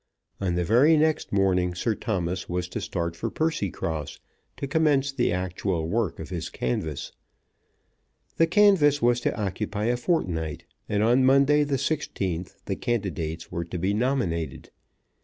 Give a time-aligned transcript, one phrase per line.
[0.39, 4.19] On the very next morning Sir Thomas was to start for Percycross,
[4.57, 7.11] to commence the actual work of his canvass.
[8.37, 13.65] The canvass was to occupy a fortnight, and on Monday the sixteenth the candidates were
[13.65, 14.71] to be nominated.